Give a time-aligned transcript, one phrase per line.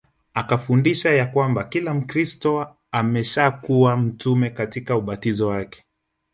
[0.33, 5.83] Akafundisha ya kwamba kila Mkristo ameshakuwa mtume katika ubatizo wake